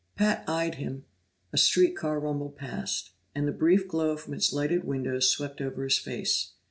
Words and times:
Pat 0.15 0.43
eyed 0.49 0.75
him; 0.81 1.05
a 1.53 1.59
street 1.59 1.95
car 1.95 2.19
rumbled 2.19 2.55
past, 2.55 3.11
and 3.35 3.47
the 3.47 3.51
brief 3.51 3.87
glow 3.87 4.17
from 4.17 4.33
its 4.33 4.51
lighted 4.51 4.83
windows 4.83 5.29
swept 5.29 5.61
over 5.61 5.83
his 5.83 5.99
face. 5.99 6.53